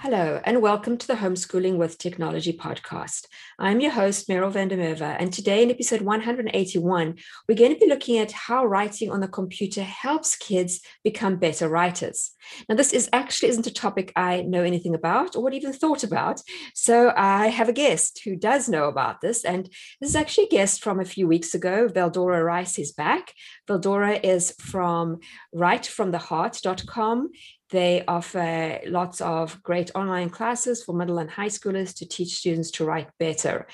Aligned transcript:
Hello, 0.00 0.40
and 0.44 0.62
welcome 0.62 0.96
to 0.96 1.08
the 1.08 1.14
Homeschooling 1.14 1.76
with 1.76 1.98
Technology 1.98 2.52
podcast. 2.52 3.26
I'm 3.58 3.80
your 3.80 3.90
host, 3.90 4.28
Meryl 4.28 4.52
van 4.52 4.68
der 4.68 4.76
Merwe, 4.76 5.16
and 5.18 5.32
today 5.32 5.64
in 5.64 5.72
episode 5.72 6.02
181, 6.02 7.16
we're 7.48 7.54
going 7.56 7.74
to 7.74 7.80
be 7.80 7.88
looking 7.88 8.18
at 8.18 8.30
how 8.30 8.64
writing 8.64 9.10
on 9.10 9.18
the 9.18 9.26
computer 9.26 9.82
helps 9.82 10.36
kids 10.36 10.80
become 11.02 11.34
better 11.34 11.68
writers. 11.68 12.30
Now, 12.68 12.76
this 12.76 12.92
is 12.92 13.10
actually 13.12 13.48
isn't 13.48 13.66
a 13.66 13.72
topic 13.72 14.12
I 14.14 14.42
know 14.42 14.62
anything 14.62 14.94
about 14.94 15.34
or 15.34 15.50
even 15.50 15.72
thought 15.72 16.04
about. 16.04 16.42
So 16.74 17.12
I 17.16 17.48
have 17.48 17.68
a 17.68 17.72
guest 17.72 18.20
who 18.24 18.36
does 18.36 18.68
know 18.68 18.84
about 18.84 19.20
this, 19.20 19.44
and 19.44 19.68
this 20.00 20.10
is 20.10 20.16
actually 20.16 20.44
a 20.44 20.50
guest 20.50 20.80
from 20.80 21.00
a 21.00 21.04
few 21.04 21.26
weeks 21.26 21.54
ago. 21.54 21.88
Veldora 21.88 22.44
Rice 22.44 22.78
is 22.78 22.92
back. 22.92 23.32
Veldora 23.68 24.20
is 24.22 24.54
from 24.60 25.18
writefromtheheart.com. 25.52 27.30
They 27.70 28.04
offer 28.06 28.80
lots 28.86 29.20
of 29.20 29.62
great 29.62 29.90
online 29.94 30.30
classes 30.30 30.82
for 30.82 30.94
middle 30.94 31.18
and 31.18 31.30
high 31.30 31.48
schoolers 31.48 31.94
to 31.96 32.08
teach 32.08 32.36
students 32.36 32.70
to 32.72 32.84
write 32.84 33.10
better. 33.18 33.66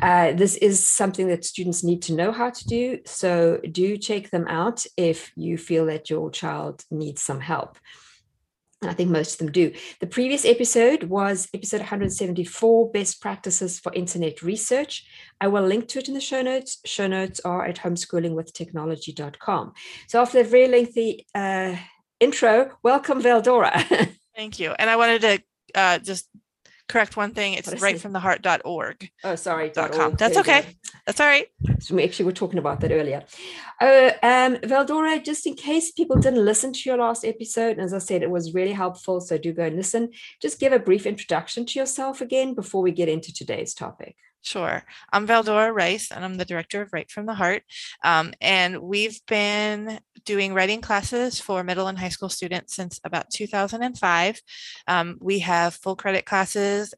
Uh, 0.00 0.32
this 0.32 0.56
is 0.56 0.84
something 0.84 1.28
that 1.28 1.44
students 1.44 1.82
need 1.82 2.02
to 2.02 2.14
know 2.14 2.30
how 2.32 2.50
to 2.50 2.64
do. 2.66 3.00
So 3.04 3.60
do 3.70 3.96
check 3.96 4.30
them 4.30 4.46
out 4.48 4.86
if 4.96 5.32
you 5.36 5.58
feel 5.58 5.86
that 5.86 6.08
your 6.08 6.30
child 6.30 6.84
needs 6.90 7.22
some 7.22 7.40
help. 7.40 7.78
And 8.82 8.90
I 8.90 8.94
think 8.94 9.10
most 9.10 9.34
of 9.34 9.38
them 9.38 9.52
do. 9.52 9.72
The 10.00 10.08
previous 10.08 10.44
episode 10.44 11.04
was 11.04 11.48
episode 11.54 11.80
174 11.80 12.90
Best 12.90 13.20
Practices 13.20 13.78
for 13.78 13.92
Internet 13.92 14.42
Research. 14.42 15.06
I 15.40 15.46
will 15.46 15.62
link 15.62 15.86
to 15.88 16.00
it 16.00 16.08
in 16.08 16.14
the 16.14 16.20
show 16.20 16.42
notes. 16.42 16.78
Show 16.84 17.06
notes 17.06 17.40
are 17.44 17.64
at 17.64 17.76
homeschoolingwithtechnology.com. 17.76 19.72
So, 20.08 20.20
after 20.20 20.40
a 20.40 20.44
very 20.44 20.66
lengthy 20.66 21.26
uh, 21.32 21.76
intro, 22.22 22.70
welcome, 22.82 23.22
Veldora. 23.22 24.08
Thank 24.36 24.58
you. 24.60 24.70
And 24.78 24.88
I 24.88 24.96
wanted 24.96 25.20
to 25.22 25.42
uh, 25.74 25.98
just 25.98 26.28
correct 26.88 27.16
one 27.16 27.32
thing. 27.32 27.54
It's 27.54 27.68
writefromtheheart.org. 27.68 29.10
Oh, 29.24 29.34
sorry. 29.34 29.70
Dot 29.70 29.92
com. 29.92 30.14
That's 30.14 30.36
okay. 30.38 30.64
That's 31.06 31.20
all 31.20 31.26
right. 31.26 31.46
So 31.80 31.94
we 31.94 32.04
actually 32.04 32.26
were 32.26 32.32
talking 32.32 32.58
about 32.58 32.80
that 32.80 32.92
earlier. 32.92 33.24
Uh, 33.80 34.12
um, 34.22 34.56
Veldora, 34.56 35.22
just 35.24 35.46
in 35.46 35.54
case 35.54 35.90
people 35.90 36.16
didn't 36.16 36.44
listen 36.44 36.72
to 36.72 36.80
your 36.84 36.98
last 36.98 37.24
episode, 37.24 37.78
as 37.78 37.92
I 37.92 37.98
said, 37.98 38.22
it 38.22 38.30
was 38.30 38.54
really 38.54 38.72
helpful. 38.72 39.20
So 39.20 39.38
do 39.38 39.52
go 39.52 39.64
and 39.64 39.76
listen. 39.76 40.10
Just 40.40 40.60
give 40.60 40.72
a 40.72 40.78
brief 40.78 41.06
introduction 41.06 41.66
to 41.66 41.78
yourself 41.78 42.20
again 42.20 42.54
before 42.54 42.82
we 42.82 42.92
get 42.92 43.08
into 43.08 43.32
today's 43.32 43.74
topic. 43.74 44.16
Sure. 44.42 44.82
I'm 45.12 45.26
Valdora 45.26 45.72
Rice, 45.72 46.10
and 46.10 46.24
I'm 46.24 46.34
the 46.34 46.44
director 46.44 46.82
of 46.82 46.92
Write 46.92 47.12
from 47.12 47.26
the 47.26 47.34
Heart. 47.34 47.62
Um, 48.02 48.34
and 48.40 48.82
we've 48.82 49.20
been 49.28 50.00
doing 50.24 50.52
writing 50.52 50.80
classes 50.80 51.40
for 51.40 51.62
middle 51.62 51.86
and 51.86 51.96
high 51.96 52.08
school 52.08 52.28
students 52.28 52.74
since 52.74 53.00
about 53.04 53.30
2005. 53.30 54.42
Um, 54.88 55.16
we 55.20 55.38
have 55.40 55.74
full 55.74 55.94
credit 55.94 56.26
classes 56.26 56.92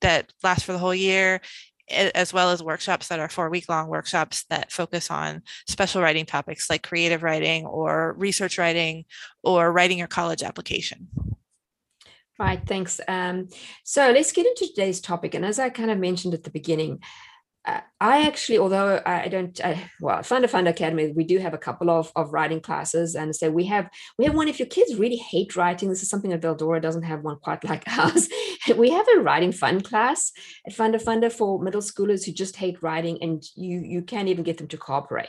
that 0.00 0.32
last 0.42 0.64
for 0.64 0.72
the 0.72 0.78
whole 0.78 0.94
year, 0.94 1.40
as 1.88 2.32
well 2.32 2.50
as 2.50 2.60
workshops 2.60 3.06
that 3.06 3.20
are 3.20 3.28
four 3.28 3.50
week 3.50 3.68
long 3.68 3.88
workshops 3.88 4.44
that 4.50 4.72
focus 4.72 5.12
on 5.12 5.42
special 5.68 6.02
writing 6.02 6.26
topics 6.26 6.68
like 6.68 6.82
creative 6.82 7.22
writing 7.22 7.66
or 7.66 8.14
research 8.18 8.58
writing 8.58 9.04
or 9.44 9.70
writing 9.70 9.98
your 9.98 10.08
college 10.08 10.42
application. 10.42 11.08
Right, 12.40 12.58
thanks. 12.66 13.02
Um, 13.06 13.48
so 13.84 14.12
let's 14.12 14.32
get 14.32 14.46
into 14.46 14.66
today's 14.66 15.02
topic. 15.02 15.34
And 15.34 15.44
as 15.44 15.58
I 15.58 15.68
kind 15.68 15.90
of 15.90 15.98
mentioned 15.98 16.32
at 16.32 16.42
the 16.42 16.48
beginning, 16.50 17.00
I 17.66 18.26
actually, 18.26 18.58
although 18.58 19.02
I 19.04 19.28
don't, 19.28 19.62
I, 19.62 19.90
well, 20.00 20.22
Funda 20.22 20.48
Funda 20.48 20.70
Academy, 20.70 21.12
we 21.14 21.24
do 21.24 21.38
have 21.38 21.52
a 21.52 21.58
couple 21.58 21.90
of, 21.90 22.10
of 22.16 22.32
writing 22.32 22.60
classes, 22.60 23.14
and 23.14 23.36
so 23.36 23.50
we 23.50 23.66
have 23.66 23.90
we 24.18 24.24
have 24.24 24.34
one. 24.34 24.48
If 24.48 24.58
your 24.58 24.68
kids 24.68 24.96
really 24.96 25.16
hate 25.16 25.54
writing, 25.54 25.90
this 25.90 26.02
is 26.02 26.08
something 26.08 26.30
that 26.30 26.40
Veldora 26.40 26.80
doesn't 26.80 27.02
have 27.02 27.22
one 27.22 27.36
quite 27.36 27.62
like 27.68 27.84
ours. 27.98 28.28
we 28.76 28.88
have 28.90 29.06
a 29.14 29.20
writing 29.20 29.52
fun 29.52 29.82
class 29.82 30.32
at 30.66 30.72
Funda 30.72 30.98
Funda 30.98 31.28
for 31.28 31.62
middle 31.62 31.82
schoolers 31.82 32.24
who 32.24 32.32
just 32.32 32.56
hate 32.56 32.82
writing, 32.82 33.18
and 33.22 33.42
you 33.54 33.80
you 33.80 34.00
can't 34.00 34.28
even 34.28 34.44
get 34.44 34.56
them 34.56 34.68
to 34.68 34.78
cooperate. 34.78 35.28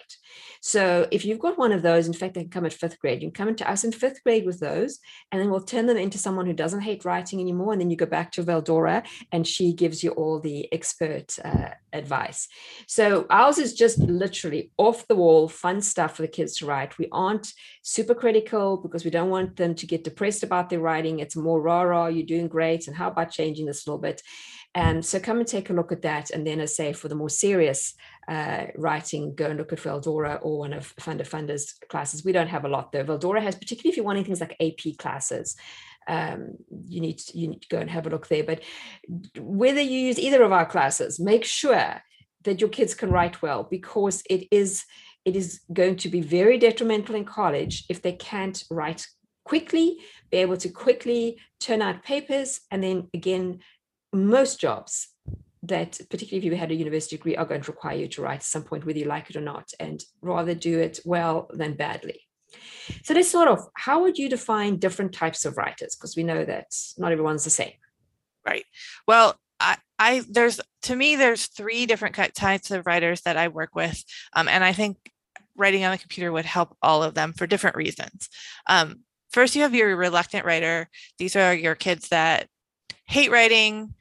So 0.61 1.07
if 1.11 1.25
you've 1.25 1.39
got 1.39 1.57
one 1.57 1.73
of 1.73 1.81
those, 1.81 2.07
in 2.07 2.13
fact, 2.13 2.35
they 2.35 2.43
can 2.43 2.51
come 2.51 2.65
at 2.65 2.71
fifth 2.71 2.99
grade. 2.99 3.21
You 3.21 3.27
can 3.27 3.33
come 3.33 3.49
into 3.49 3.69
us 3.69 3.83
in 3.83 3.91
fifth 3.91 4.23
grade 4.23 4.45
with 4.45 4.61
those, 4.61 4.99
and 5.33 5.41
then 5.41 5.49
we'll 5.49 5.61
turn 5.61 5.87
them 5.87 5.97
into 5.97 6.17
someone 6.17 6.45
who 6.45 6.53
doesn't 6.53 6.81
hate 6.81 7.03
writing 7.03 7.41
anymore. 7.41 7.73
And 7.73 7.81
then 7.81 7.89
you 7.89 7.97
go 7.97 8.05
back 8.05 8.31
to 8.33 8.43
Veldora, 8.43 9.05
and 9.33 9.45
she 9.45 9.73
gives 9.73 10.05
you 10.05 10.11
all 10.11 10.39
the 10.39 10.71
expert 10.71 11.35
uh, 11.43 11.71
advice. 11.91 12.20
So 12.87 13.25
ours 13.29 13.57
is 13.57 13.73
just 13.73 13.99
literally 13.99 14.71
off 14.77 15.07
the 15.07 15.15
wall, 15.15 15.47
fun 15.47 15.81
stuff 15.81 16.15
for 16.15 16.21
the 16.21 16.27
kids 16.27 16.57
to 16.57 16.65
write. 16.65 16.97
We 16.97 17.07
aren't 17.11 17.53
super 17.81 18.15
critical 18.15 18.77
because 18.77 19.03
we 19.03 19.11
don't 19.11 19.29
want 19.29 19.55
them 19.55 19.75
to 19.75 19.85
get 19.85 20.03
depressed 20.03 20.43
about 20.43 20.69
their 20.69 20.79
writing. 20.79 21.19
It's 21.19 21.35
more 21.35 21.61
rah 21.61 21.81
rah, 21.81 22.07
you're 22.07 22.25
doing 22.25 22.47
great, 22.47 22.87
and 22.87 22.95
how 22.95 23.09
about 23.09 23.31
changing 23.31 23.65
this 23.65 23.85
a 23.85 23.89
little 23.89 24.01
bit? 24.01 24.21
Um, 24.73 25.01
so 25.01 25.19
come 25.19 25.39
and 25.39 25.47
take 25.47 25.69
a 25.69 25.73
look 25.73 25.91
at 25.91 26.03
that. 26.03 26.29
And 26.31 26.47
then 26.47 26.61
I 26.61 26.65
say 26.65 26.93
for 26.93 27.09
the 27.09 27.15
more 27.15 27.29
serious 27.29 27.93
uh, 28.27 28.67
writing, 28.75 29.35
go 29.35 29.47
and 29.47 29.57
look 29.57 29.73
at 29.73 29.79
Veldora 29.79 30.39
or 30.41 30.59
one 30.59 30.73
of 30.73 30.93
Funda 30.99 31.25
Funda's 31.25 31.73
classes. 31.89 32.23
We 32.23 32.31
don't 32.31 32.47
have 32.47 32.63
a 32.63 32.69
lot 32.69 32.91
though. 32.91 33.03
Veldora 33.03 33.41
has, 33.41 33.55
particularly 33.55 33.91
if 33.91 33.97
you're 33.97 34.05
wanting 34.05 34.23
things 34.23 34.39
like 34.39 34.55
AP 34.61 34.97
classes, 34.97 35.57
um, 36.07 36.55
you 36.87 37.01
need 37.01 37.19
to, 37.19 37.37
you 37.37 37.49
need 37.49 37.61
to 37.61 37.67
go 37.67 37.79
and 37.79 37.89
have 37.89 38.07
a 38.07 38.09
look 38.09 38.27
there. 38.27 38.43
But 38.43 38.61
whether 39.37 39.81
you 39.81 39.99
use 39.99 40.19
either 40.19 40.43
of 40.43 40.51
our 40.51 40.65
classes, 40.65 41.19
make 41.19 41.43
sure 41.43 42.01
that 42.43 42.59
your 42.59 42.69
kids 42.69 42.93
can 42.93 43.11
write 43.11 43.41
well 43.41 43.67
because 43.69 44.23
it 44.29 44.47
is 44.51 44.83
it 45.23 45.35
is 45.35 45.61
going 45.71 45.95
to 45.97 46.09
be 46.09 46.21
very 46.21 46.57
detrimental 46.57 47.15
in 47.15 47.25
college 47.25 47.85
if 47.89 48.01
they 48.01 48.13
can't 48.13 48.63
write 48.71 49.05
quickly, 49.45 49.97
be 50.31 50.37
able 50.37 50.57
to 50.57 50.69
quickly 50.69 51.37
turn 51.59 51.81
out 51.81 52.03
papers, 52.03 52.61
and 52.71 52.83
then 52.83 53.07
again 53.13 53.59
most 54.13 54.59
jobs 54.59 55.09
that 55.63 55.99
particularly 56.09 56.37
if 56.37 56.43
you 56.43 56.57
had 56.57 56.71
a 56.71 56.75
university 56.75 57.15
degree 57.15 57.37
are 57.37 57.45
going 57.45 57.61
to 57.61 57.71
require 57.71 57.95
you 57.95 58.07
to 58.07 58.21
write 58.21 58.37
at 58.37 58.43
some 58.43 58.63
point 58.63 58.83
whether 58.83 58.97
you 58.97 59.05
like 59.05 59.29
it 59.29 59.35
or 59.35 59.41
not 59.41 59.71
and 59.79 60.03
rather 60.21 60.55
do 60.55 60.79
it 60.79 60.99
well 61.05 61.49
than 61.53 61.75
badly. 61.75 62.19
So 63.03 63.13
let's 63.13 63.29
sort 63.29 63.47
of 63.47 63.59
how 63.75 64.01
would 64.01 64.17
you 64.17 64.27
define 64.27 64.77
different 64.77 65.13
types 65.13 65.45
of 65.45 65.57
writers? 65.57 65.95
Because 65.95 66.15
we 66.15 66.23
know 66.23 66.43
that 66.43 66.73
not 66.97 67.11
everyone's 67.11 67.43
the 67.43 67.51
same. 67.51 67.73
Right. 68.45 68.65
Well 69.07 69.39
I, 70.03 70.23
there's 70.27 70.59
to 70.83 70.95
me 70.95 71.15
there's 71.15 71.45
three 71.45 71.85
different 71.85 72.15
types 72.33 72.71
of 72.71 72.85
writers 72.87 73.21
that 73.21 73.37
i 73.37 73.47
work 73.47 73.75
with 73.75 74.03
um, 74.33 74.47
and 74.47 74.63
i 74.63 74.73
think 74.73 74.97
writing 75.55 75.83
on 75.83 75.91
the 75.91 75.97
computer 75.97 76.31
would 76.31 76.45
help 76.45 76.75
all 76.81 77.03
of 77.03 77.13
them 77.13 77.33
for 77.33 77.45
different 77.45 77.75
reasons 77.75 78.29
um, 78.67 79.01
first 79.31 79.55
you 79.55 79.61
have 79.61 79.75
your 79.75 79.95
reluctant 79.95 80.45
writer 80.45 80.89
these 81.19 81.35
are 81.35 81.53
your 81.53 81.75
kids 81.75 82.09
that 82.09 82.47
hate 83.05 83.29
writing 83.29 83.93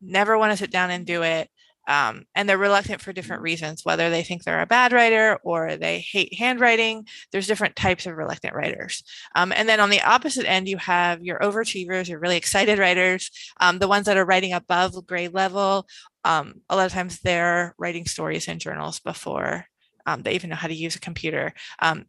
never 0.00 0.38
want 0.38 0.52
to 0.52 0.56
sit 0.56 0.70
down 0.70 0.90
and 0.90 1.06
do 1.06 1.22
it. 1.22 1.48
Um, 1.90 2.24
and 2.36 2.48
they're 2.48 2.56
reluctant 2.56 3.02
for 3.02 3.12
different 3.12 3.42
reasons, 3.42 3.84
whether 3.84 4.08
they 4.08 4.22
think 4.22 4.44
they're 4.44 4.62
a 4.62 4.66
bad 4.66 4.92
writer 4.92 5.38
or 5.42 5.76
they 5.76 5.98
hate 5.98 6.38
handwriting. 6.38 7.06
There's 7.32 7.48
different 7.48 7.74
types 7.74 8.06
of 8.06 8.16
reluctant 8.16 8.54
writers. 8.54 9.02
Um, 9.34 9.52
and 9.52 9.68
then 9.68 9.80
on 9.80 9.90
the 9.90 10.00
opposite 10.00 10.48
end, 10.48 10.68
you 10.68 10.76
have 10.76 11.22
your 11.22 11.40
overachievers, 11.40 12.08
your 12.08 12.20
really 12.20 12.36
excited 12.36 12.78
writers, 12.78 13.30
um, 13.60 13.80
the 13.80 13.88
ones 13.88 14.06
that 14.06 14.16
are 14.16 14.24
writing 14.24 14.52
above 14.52 15.04
grade 15.06 15.34
level. 15.34 15.86
Um, 16.24 16.62
a 16.68 16.76
lot 16.76 16.86
of 16.86 16.92
times 16.92 17.18
they're 17.18 17.74
writing 17.76 18.06
stories 18.06 18.46
in 18.46 18.60
journals 18.60 19.00
before 19.00 19.66
um, 20.06 20.22
they 20.22 20.32
even 20.32 20.50
know 20.50 20.56
how 20.56 20.68
to 20.68 20.74
use 20.74 20.96
a 20.96 21.00
computer. 21.00 21.52
Um, 21.80 22.06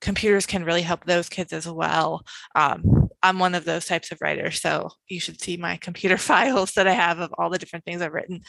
computers 0.00 0.46
can 0.46 0.64
really 0.64 0.82
help 0.82 1.04
those 1.04 1.28
kids 1.28 1.52
as 1.52 1.68
well. 1.68 2.24
I'm 3.24 3.38
one 3.38 3.54
of 3.54 3.64
those 3.64 3.86
types 3.86 4.12
of 4.12 4.18
writers, 4.20 4.60
so 4.60 4.90
you 5.08 5.18
should 5.18 5.40
see 5.40 5.56
my 5.56 5.76
computer 5.78 6.16
files 6.30 6.72
that 6.72 6.86
I 6.86 6.92
have 6.92 7.18
of 7.18 7.34
all 7.38 7.50
the 7.50 7.58
different 7.58 7.84
things 7.84 8.02
I've 8.02 8.12
written. 8.12 8.42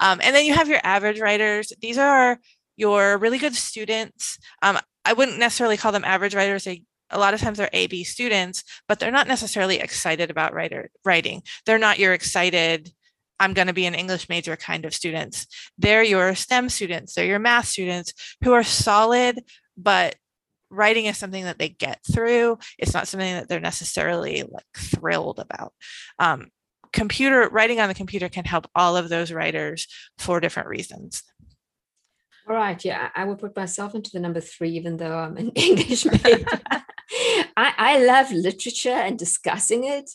Um, 0.00 0.20
and 0.22 0.34
then 0.34 0.46
you 0.46 0.54
have 0.54 0.68
your 0.68 0.80
average 0.82 1.20
writers. 1.20 1.72
These 1.80 1.98
are 1.98 2.38
your 2.76 3.18
really 3.18 3.38
good 3.38 3.54
students. 3.54 4.38
Um, 4.62 4.78
I 5.04 5.12
wouldn't 5.12 5.38
necessarily 5.38 5.76
call 5.76 5.92
them 5.92 6.04
average 6.04 6.34
writers. 6.34 6.64
They 6.64 6.82
a 7.10 7.18
lot 7.18 7.34
of 7.34 7.40
times 7.40 7.58
they're 7.58 7.68
AB 7.74 8.04
students, 8.04 8.64
but 8.88 8.98
they're 8.98 9.10
not 9.10 9.28
necessarily 9.28 9.80
excited 9.80 10.30
about 10.30 10.54
writer 10.54 10.90
writing. 11.04 11.42
They're 11.66 11.78
not 11.78 11.98
your 11.98 12.14
excited 12.14 12.90
I'm 13.42 13.54
going 13.54 13.66
to 13.66 13.72
be 13.72 13.86
an 13.86 13.96
English 13.96 14.28
major 14.28 14.54
kind 14.54 14.84
of 14.84 14.94
students. 14.94 15.48
They're 15.76 16.04
your 16.04 16.36
STEM 16.36 16.68
students, 16.68 17.14
they're 17.14 17.26
your 17.26 17.40
math 17.40 17.66
students 17.66 18.14
who 18.44 18.52
are 18.52 18.62
solid, 18.62 19.40
but 19.76 20.14
writing 20.72 21.06
is 21.06 21.18
something 21.18 21.44
that 21.44 21.58
they 21.58 21.68
get 21.68 22.00
through. 22.10 22.58
It's 22.78 22.94
not 22.94 23.06
something 23.06 23.34
that 23.34 23.48
they're 23.48 23.60
necessarily 23.60 24.42
like 24.42 24.64
thrilled 24.76 25.38
about. 25.38 25.72
Um, 26.18 26.48
computer 26.92 27.48
writing 27.50 27.80
on 27.80 27.88
the 27.88 27.94
computer 27.94 28.28
can 28.28 28.44
help 28.44 28.66
all 28.74 28.96
of 28.96 29.08
those 29.08 29.32
writers 29.32 29.86
for 30.18 30.40
different 30.40 30.68
reasons. 30.68 31.22
All 32.48 32.56
right. 32.56 32.84
Yeah, 32.84 33.10
I 33.14 33.24
would 33.24 33.38
put 33.38 33.54
myself 33.54 33.94
into 33.94 34.10
the 34.12 34.18
number 34.18 34.40
three, 34.40 34.70
even 34.70 34.96
though 34.96 35.16
I'm 35.16 35.36
an 35.36 35.50
English 35.54 36.04
major. 36.04 36.44
I, 37.56 37.74
I 37.76 38.04
love 38.04 38.32
literature 38.32 38.90
and 38.90 39.18
discussing 39.18 39.84
it. 39.84 40.10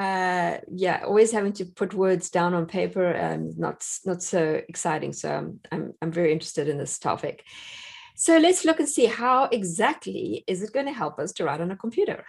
Uh, 0.00 0.58
yeah, 0.72 1.02
always 1.04 1.32
having 1.32 1.52
to 1.54 1.66
put 1.66 1.94
words 1.94 2.30
down 2.30 2.54
on 2.54 2.66
paper 2.66 3.04
and 3.04 3.56
not 3.58 3.86
not 4.04 4.22
so 4.22 4.62
exciting. 4.68 5.12
So 5.12 5.30
I'm, 5.30 5.60
I'm 5.70 5.92
I'm 6.00 6.12
very 6.12 6.32
interested 6.32 6.68
in 6.68 6.78
this 6.78 6.98
topic. 6.98 7.44
So 8.20 8.36
let's 8.36 8.66
look 8.66 8.78
and 8.78 8.88
see 8.88 9.06
how 9.06 9.44
exactly 9.44 10.44
is 10.46 10.62
it 10.62 10.74
going 10.74 10.84
to 10.84 10.92
help 10.92 11.18
us 11.18 11.32
to 11.32 11.44
write 11.44 11.62
on 11.62 11.70
a 11.70 11.76
computer. 11.76 12.26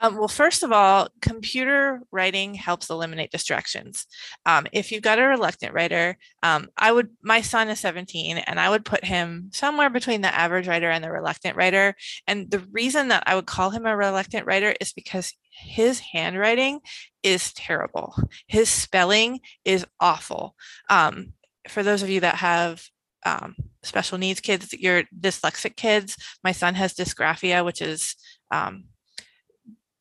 Um, 0.00 0.16
well, 0.16 0.26
first 0.26 0.64
of 0.64 0.72
all, 0.72 1.10
computer 1.20 2.00
writing 2.10 2.54
helps 2.54 2.90
eliminate 2.90 3.30
distractions. 3.30 4.06
Um, 4.46 4.66
if 4.72 4.90
you've 4.90 5.04
got 5.04 5.20
a 5.20 5.26
reluctant 5.28 5.74
writer, 5.74 6.18
um, 6.42 6.70
I 6.76 6.90
would, 6.90 7.10
my 7.22 7.40
son 7.40 7.68
is 7.68 7.78
17, 7.78 8.38
and 8.38 8.58
I 8.58 8.68
would 8.68 8.84
put 8.84 9.04
him 9.04 9.50
somewhere 9.52 9.90
between 9.90 10.22
the 10.22 10.34
average 10.34 10.66
writer 10.66 10.90
and 10.90 11.04
the 11.04 11.12
reluctant 11.12 11.54
writer. 11.54 11.94
And 12.26 12.50
the 12.50 12.66
reason 12.72 13.06
that 13.08 13.22
I 13.24 13.36
would 13.36 13.46
call 13.46 13.70
him 13.70 13.86
a 13.86 13.96
reluctant 13.96 14.44
writer 14.44 14.74
is 14.80 14.92
because 14.92 15.34
his 15.52 16.00
handwriting 16.00 16.80
is 17.22 17.52
terrible. 17.52 18.16
His 18.48 18.68
spelling 18.68 19.38
is 19.64 19.86
awful. 20.00 20.56
Um, 20.90 21.34
for 21.68 21.84
those 21.84 22.02
of 22.02 22.10
you 22.10 22.18
that 22.22 22.34
have 22.34 22.82
um, 23.24 23.54
special 23.82 24.18
needs 24.18 24.40
kids, 24.40 24.72
your 24.72 25.04
dyslexic 25.18 25.76
kids, 25.76 26.16
my 26.42 26.52
son 26.52 26.74
has 26.74 26.94
dysgraphia, 26.94 27.64
which 27.64 27.80
is 27.80 28.14
um, 28.50 28.84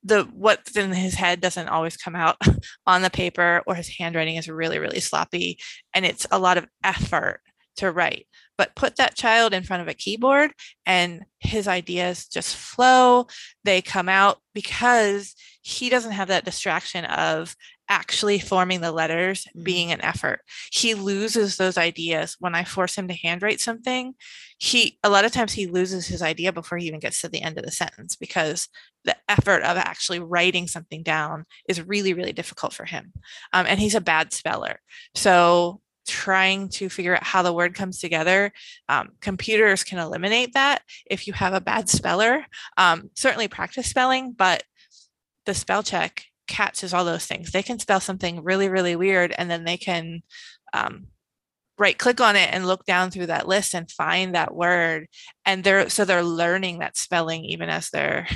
the 0.04 0.24
what's 0.34 0.76
in 0.76 0.92
his 0.92 1.14
head 1.14 1.42
doesn't 1.42 1.70
always 1.70 1.98
come 1.98 2.16
out 2.16 2.38
on 2.88 3.02
the 3.02 3.10
paper 3.10 3.62
or 3.68 3.76
his 3.76 3.90
handwriting 3.90 4.36
is 4.36 4.50
really 4.50 4.80
really 4.80 5.00
sloppy 5.00 5.60
and 5.94 6.06
it's 6.06 6.26
a 6.32 6.40
lot 6.40 6.58
of 6.58 6.66
effort 6.84 7.42
to 7.78 7.92
write. 7.92 8.28
But 8.58 8.76
put 8.76 8.98
that 8.98 9.16
child 9.16 9.54
in 9.54 9.64
front 9.64 9.82
of 9.82 9.88
a 9.88 9.94
keyboard 9.94 10.52
and 10.86 11.24
his 11.40 11.68
ideas 11.68 12.28
just 12.28 12.56
flow. 12.56 13.28
They 13.64 13.82
come 13.82 14.10
out 14.10 14.38
because 14.54 15.34
he 15.62 15.90
doesn't 15.90 16.12
have 16.12 16.28
that 16.28 16.46
distraction 16.46 17.06
of 17.06 17.56
actually 17.92 18.40
forming 18.40 18.80
the 18.80 18.92
letters 18.92 19.44
mm-hmm. 19.44 19.64
being 19.64 19.92
an 19.92 20.02
effort. 20.02 20.42
He 20.72 20.96
loses 20.96 21.58
those 21.58 21.78
ideas 21.78 22.38
when 22.40 22.56
I 22.56 22.64
force 22.64 22.96
him 22.96 23.10
to 23.10 23.14
handwrite 23.14 23.60
something. 23.60 24.16
He 24.58 24.98
a 25.04 25.10
lot 25.10 25.26
of 25.26 25.34
times 25.34 25.52
he 25.52 25.68
loses 25.68 26.08
his 26.08 26.22
idea 26.22 26.54
before 26.54 26.78
he 26.78 26.88
even 26.88 27.02
gets 27.02 27.22
to 27.22 27.30
the 27.30 27.42
end 27.42 27.58
of 27.58 27.66
the 27.66 27.72
sentence 27.72 28.16
because 28.16 28.70
the 29.04 29.16
effort 29.28 29.64
of 29.64 29.76
actually 29.76 30.20
writing 30.20 30.68
something 30.68 31.04
down 31.04 31.46
is 31.68 31.86
really 31.86 32.14
really 32.14 32.32
difficult 32.32 32.74
for 32.74 32.86
him. 32.86 33.12
Um, 33.52 33.66
and 33.68 33.80
he's 33.80 33.96
a 33.96 34.02
bad 34.02 34.32
speller. 34.32 34.80
So 35.14 35.82
trying 36.08 36.70
to 36.70 36.90
figure 36.90 37.16
out 37.16 37.24
how 37.24 37.44
the 37.44 37.54
word 37.54 37.76
comes 37.76 38.00
together. 38.00 38.52
Um, 38.90 39.10
computers 39.20 39.84
can 39.84 40.00
eliminate 40.00 40.54
that 40.54 40.82
if 41.06 41.28
you 41.28 41.34
have 41.34 41.54
a 41.54 41.62
bad 41.62 41.90
speller. 41.90 42.46
Um, 42.78 43.12
certainly 43.16 43.48
practice 43.48 43.88
spelling, 43.88 44.32
but 44.32 44.64
the 45.46 45.54
spell 45.54 45.84
check 45.84 46.26
catches 46.52 46.94
all 46.94 47.06
those 47.06 47.26
things. 47.26 47.52
They 47.52 47.64
can 47.64 47.80
spell 47.80 48.02
something 48.02 48.44
really, 48.44 48.68
really 48.68 48.98
weird, 48.98 49.34
and 49.38 49.50
then 49.50 49.64
they 49.64 49.78
can 49.78 50.22
um, 50.74 51.08
right 51.78 51.98
click 51.98 52.20
on 52.20 52.36
it 52.36 52.50
and 52.52 52.68
look 52.68 52.86
down 52.86 53.10
through 53.10 53.28
that 53.28 53.48
list 53.48 53.74
and 53.74 53.90
find 53.90 54.36
that 54.36 54.54
word. 54.54 55.08
And 55.46 55.64
they're 55.64 55.90
so 55.90 56.04
they're 56.04 56.24
learning 56.24 56.80
that 56.80 56.98
spelling 56.98 57.46
even 57.46 57.70
as 57.70 57.90
they're 57.90 58.28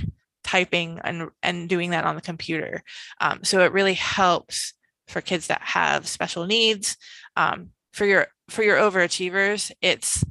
typing 0.46 1.00
and 1.04 1.30
and 1.44 1.68
doing 1.68 1.90
that 1.90 2.06
on 2.06 2.16
the 2.16 2.22
computer. 2.22 2.84
Um, 3.20 3.44
so 3.44 3.60
it 3.66 3.74
really 3.74 3.96
helps 3.96 4.74
for 5.10 5.20
kids 5.20 5.48
that 5.48 5.62
have 5.62 6.08
special 6.08 6.46
needs. 6.46 6.96
Um, 7.36 7.72
for 7.92 8.06
your 8.06 8.28
for 8.50 8.64
your 8.64 8.78
overachievers, 8.78 9.72
it's 9.82 10.24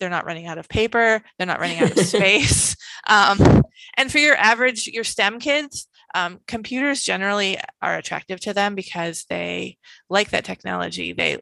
they're 0.00 0.10
not 0.10 0.26
running 0.26 0.46
out 0.46 0.58
of 0.58 0.68
paper, 0.68 1.22
they're 1.38 1.46
not 1.46 1.60
running 1.60 1.78
out 1.78 1.92
of 1.92 1.98
space. 2.06 2.76
Um, 3.06 3.62
and 3.96 4.10
for 4.10 4.18
your 4.18 4.34
average, 4.34 4.88
your 4.88 5.04
STEM 5.04 5.38
kids, 5.38 5.86
um, 6.14 6.40
computers 6.46 7.02
generally 7.02 7.58
are 7.80 7.96
attractive 7.96 8.40
to 8.40 8.54
them 8.54 8.74
because 8.74 9.24
they 9.28 9.78
like 10.08 10.30
that 10.30 10.44
technology. 10.44 11.12
They 11.12 11.38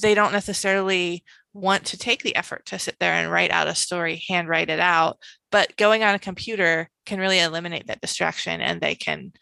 they 0.00 0.14
don't 0.14 0.32
necessarily 0.32 1.22
want 1.52 1.84
to 1.84 1.98
take 1.98 2.22
the 2.22 2.34
effort 2.34 2.64
to 2.64 2.78
sit 2.78 2.96
there 2.98 3.12
and 3.12 3.30
write 3.30 3.50
out 3.50 3.68
a 3.68 3.74
story, 3.74 4.22
handwrite 4.26 4.70
it 4.70 4.80
out, 4.80 5.18
but 5.50 5.76
going 5.76 6.02
on 6.02 6.14
a 6.14 6.18
computer 6.18 6.88
can 7.04 7.18
really 7.18 7.38
eliminate 7.40 7.86
that 7.88 8.00
distraction 8.00 8.60
and 8.62 8.80
they 8.80 8.94
can 8.94 9.32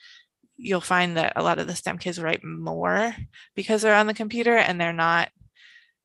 you'll 0.56 0.80
find 0.80 1.16
that 1.16 1.32
a 1.36 1.42
lot 1.42 1.58
of 1.58 1.66
the 1.66 1.74
STEM 1.74 1.98
kids 1.98 2.20
write 2.20 2.44
more 2.44 3.14
because 3.54 3.80
they're 3.80 3.94
on 3.94 4.06
the 4.06 4.14
computer 4.14 4.56
and 4.56 4.78
they're 4.78 4.92
not 4.92 5.30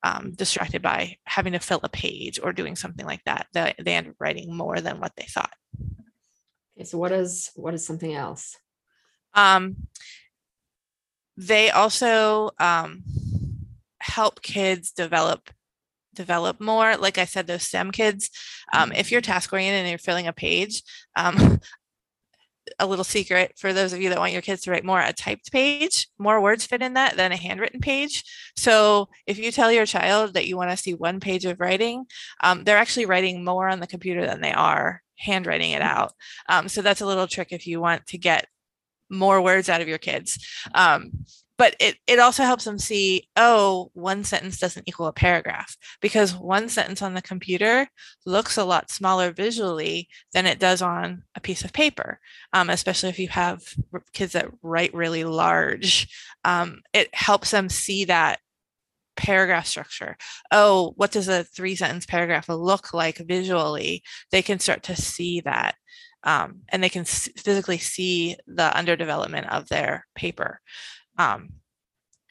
um, 0.02 0.32
distracted 0.32 0.80
by 0.80 1.16
having 1.24 1.52
to 1.52 1.58
fill 1.58 1.80
a 1.82 1.88
page 1.88 2.40
or 2.42 2.52
doing 2.52 2.76
something 2.76 3.04
like 3.04 3.22
that. 3.24 3.48
They, 3.52 3.74
they 3.82 3.94
end 3.94 4.08
up 4.08 4.14
writing 4.18 4.56
more 4.56 4.80
than 4.80 5.00
what 5.00 5.12
they 5.16 5.24
thought. 5.24 5.52
Okay, 6.76 6.84
so 6.84 6.98
what 6.98 7.12
is 7.12 7.50
what 7.54 7.74
is 7.74 7.86
something 7.86 8.14
else? 8.14 8.56
Um, 9.34 9.88
they 11.36 11.70
also 11.70 12.50
um, 12.58 13.02
help 13.98 14.42
kids 14.42 14.92
develop 14.92 15.50
develop 16.14 16.60
more. 16.60 16.96
Like 16.96 17.18
I 17.18 17.24
said, 17.26 17.46
those 17.46 17.62
STEM 17.62 17.90
kids, 17.92 18.30
um, 18.72 18.92
if 18.92 19.10
you're 19.10 19.20
task 19.20 19.52
oriented 19.52 19.80
and 19.80 19.88
you're 19.88 19.98
filling 19.98 20.26
a 20.26 20.32
page, 20.32 20.82
um, 21.14 21.60
a 22.78 22.86
little 22.86 23.04
secret 23.04 23.52
for 23.56 23.72
those 23.72 23.92
of 23.92 24.00
you 24.00 24.08
that 24.08 24.18
want 24.18 24.32
your 24.32 24.42
kids 24.42 24.62
to 24.62 24.70
write 24.70 24.84
more 24.84 25.00
a 25.00 25.12
typed 25.12 25.52
page 25.52 26.08
more 26.18 26.40
words 26.40 26.66
fit 26.66 26.82
in 26.82 26.94
that 26.94 27.16
than 27.16 27.30
a 27.30 27.36
handwritten 27.36 27.80
page 27.80 28.24
so 28.56 29.08
if 29.24 29.38
you 29.38 29.52
tell 29.52 29.70
your 29.70 29.86
child 29.86 30.34
that 30.34 30.46
you 30.46 30.56
want 30.56 30.68
to 30.68 30.76
see 30.76 30.92
one 30.92 31.20
page 31.20 31.44
of 31.44 31.60
writing 31.60 32.04
um, 32.42 32.64
they're 32.64 32.76
actually 32.76 33.06
writing 33.06 33.44
more 33.44 33.68
on 33.68 33.78
the 33.78 33.86
computer 33.86 34.26
than 34.26 34.40
they 34.40 34.52
are 34.52 35.00
handwriting 35.16 35.70
it 35.70 35.82
out. 35.82 36.12
Um, 36.48 36.68
so 36.68 36.82
that's 36.82 37.00
a 37.00 37.06
little 37.06 37.26
trick 37.26 37.48
if 37.50 37.66
you 37.66 37.80
want 37.80 38.06
to 38.08 38.18
get 38.18 38.46
more 39.08 39.40
words 39.40 39.68
out 39.68 39.80
of 39.80 39.88
your 39.88 39.98
kids. 39.98 40.38
Um, 40.74 41.10
but 41.58 41.74
it, 41.80 41.96
it 42.06 42.18
also 42.18 42.42
helps 42.42 42.64
them 42.64 42.78
see, 42.78 43.28
oh, 43.36 43.90
one 43.94 44.24
sentence 44.24 44.58
doesn't 44.58 44.86
equal 44.86 45.06
a 45.06 45.12
paragraph 45.12 45.76
because 46.02 46.34
one 46.34 46.68
sentence 46.68 47.00
on 47.00 47.14
the 47.14 47.22
computer 47.22 47.88
looks 48.26 48.58
a 48.58 48.64
lot 48.64 48.90
smaller 48.90 49.32
visually 49.32 50.08
than 50.34 50.44
it 50.44 50.58
does 50.58 50.82
on 50.82 51.22
a 51.34 51.40
piece 51.40 51.64
of 51.64 51.72
paper, 51.72 52.20
um, 52.52 52.68
especially 52.68 53.08
if 53.08 53.18
you 53.18 53.28
have 53.28 53.62
kids 54.12 54.32
that 54.32 54.50
write 54.62 54.92
really 54.92 55.24
large. 55.24 56.08
Um, 56.44 56.80
it 56.92 57.08
helps 57.14 57.52
them 57.52 57.70
see 57.70 58.04
that 58.04 58.40
paragraph 59.16 59.66
structure. 59.66 60.16
Oh, 60.52 60.92
what 60.96 61.10
does 61.10 61.28
a 61.28 61.44
three 61.44 61.76
sentence 61.76 62.06
paragraph 62.06 62.48
look 62.48 62.92
like 62.94 63.18
visually? 63.18 64.02
They 64.30 64.42
can 64.42 64.58
start 64.58 64.82
to 64.84 64.96
see 64.96 65.40
that. 65.40 65.74
Um, 66.22 66.62
and 66.70 66.82
they 66.82 66.88
can 66.88 67.02
s- 67.02 67.28
physically 67.36 67.78
see 67.78 68.36
the 68.46 68.70
underdevelopment 68.74 69.48
of 69.48 69.68
their 69.68 70.06
paper. 70.14 70.60
Um, 71.18 71.50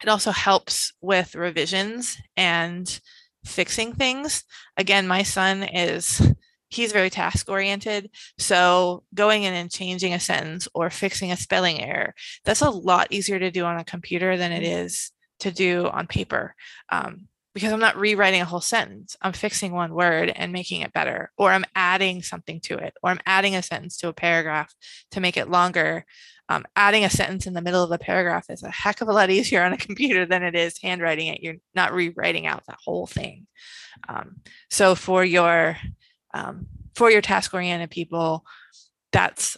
it 0.01 0.09
also 0.09 0.31
helps 0.31 0.93
with 1.01 1.35
revisions 1.35 2.17
and 2.35 2.99
fixing 3.45 3.93
things. 3.93 4.43
Again, 4.75 5.07
my 5.07 5.23
son 5.23 5.63
is 5.63 6.21
he's 6.69 6.91
very 6.91 7.09
task 7.09 7.49
oriented 7.49 8.09
so 8.37 9.03
going 9.13 9.43
in 9.43 9.53
and 9.53 9.71
changing 9.71 10.13
a 10.13 10.19
sentence 10.19 10.67
or 10.73 10.89
fixing 10.89 11.31
a 11.31 11.37
spelling 11.37 11.79
error 11.81 12.13
that's 12.43 12.61
a 12.61 12.69
lot 12.69 13.07
easier 13.11 13.39
to 13.39 13.51
do 13.51 13.63
on 13.63 13.77
a 13.77 13.83
computer 13.83 14.35
than 14.35 14.51
it 14.51 14.63
mm. 14.63 14.83
is 14.83 15.11
to 15.39 15.51
do 15.51 15.87
on 15.87 16.07
paper 16.07 16.55
um, 16.91 17.27
because 17.53 17.71
I'm 17.71 17.79
not 17.79 17.97
rewriting 17.97 18.41
a 18.41 18.45
whole 18.45 18.61
sentence. 18.61 19.15
I'm 19.21 19.33
fixing 19.33 19.71
one 19.71 19.93
word 19.93 20.29
and 20.35 20.51
making 20.51 20.81
it 20.81 20.91
better, 20.91 21.31
or 21.37 21.51
I'm 21.51 21.65
adding 21.73 22.21
something 22.21 22.59
to 22.61 22.77
it, 22.77 22.93
or 23.01 23.09
I'm 23.09 23.21
adding 23.25 23.55
a 23.55 23.63
sentence 23.63 23.97
to 23.97 24.09
a 24.09 24.13
paragraph 24.13 24.73
to 25.11 25.21
make 25.21 25.37
it 25.37 25.49
longer. 25.49 26.05
Um, 26.47 26.65
adding 26.75 27.05
a 27.05 27.09
sentence 27.09 27.47
in 27.47 27.53
the 27.53 27.61
middle 27.61 27.83
of 27.83 27.91
a 27.91 27.97
paragraph 27.97 28.49
is 28.49 28.61
a 28.61 28.69
heck 28.69 29.01
of 29.01 29.07
a 29.07 29.13
lot 29.13 29.29
easier 29.31 29.63
on 29.63 29.73
a 29.73 29.77
computer 29.77 30.25
than 30.25 30.43
it 30.43 30.53
is 30.53 30.77
handwriting 30.81 31.27
it. 31.27 31.41
You're 31.41 31.55
not 31.73 31.93
rewriting 31.93 32.45
out 32.45 32.65
that 32.67 32.77
whole 32.83 33.07
thing. 33.07 33.47
Um, 34.09 34.41
so 34.69 34.93
for 34.93 35.23
your 35.23 35.77
um, 36.33 36.67
for 36.93 37.09
your 37.09 37.21
task 37.21 37.53
oriented 37.53 37.89
people, 37.89 38.45
that's 39.11 39.57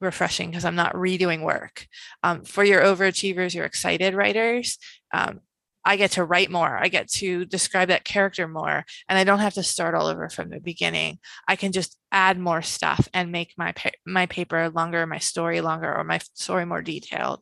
refreshing 0.00 0.50
because 0.50 0.64
I'm 0.64 0.74
not 0.74 0.94
redoing 0.94 1.42
work. 1.42 1.86
Um, 2.22 2.44
for 2.44 2.64
your 2.64 2.82
overachievers, 2.82 3.54
your 3.54 3.64
excited 3.64 4.14
writers, 4.14 4.78
um, 5.12 5.40
I 5.86 5.94
get 5.96 6.10
to 6.12 6.24
write 6.24 6.50
more. 6.50 6.76
I 6.76 6.88
get 6.88 7.08
to 7.12 7.44
describe 7.44 7.88
that 7.88 8.02
character 8.02 8.48
more, 8.48 8.84
and 9.08 9.16
I 9.16 9.22
don't 9.22 9.38
have 9.38 9.54
to 9.54 9.62
start 9.62 9.94
all 9.94 10.08
over 10.08 10.28
from 10.28 10.50
the 10.50 10.58
beginning. 10.58 11.20
I 11.46 11.54
can 11.54 11.70
just 11.70 11.96
add 12.10 12.40
more 12.40 12.60
stuff 12.60 13.08
and 13.14 13.30
make 13.30 13.54
my 13.56 13.70
pa- 13.70 13.90
my 14.04 14.26
paper 14.26 14.68
longer, 14.68 15.06
my 15.06 15.18
story 15.20 15.60
longer, 15.60 15.94
or 15.94 16.02
my 16.02 16.18
story 16.34 16.66
more 16.66 16.82
detailed. 16.82 17.40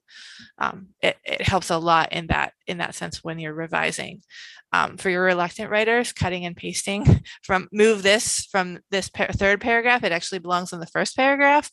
Um, 0.59 0.89
it, 1.01 1.17
it 1.25 1.41
helps 1.41 1.71
a 1.71 1.79
lot 1.79 2.13
in 2.13 2.27
that 2.27 2.53
in 2.67 2.79
that 2.79 2.95
sense 2.95 3.25
when 3.25 3.39
you're 3.39 3.55
revising. 3.55 4.21
Um, 4.75 4.99
for 4.99 5.09
your 5.09 5.25
reluctant 5.25 5.71
writers, 5.71 6.13
cutting 6.13 6.45
and 6.45 6.57
pasting 6.57 7.25
from 7.43 7.69
move 7.73 8.03
this 8.03 8.47
from 8.53 8.81
this 8.91 9.09
par- 9.09 9.33
third 9.33 9.63
paragraph, 9.63 10.05
it 10.05 10.13
actually 10.13 10.41
belongs 10.41 10.75
in 10.75 10.81
the 10.81 10.87
first 10.87 11.17
paragraph. 11.17 11.71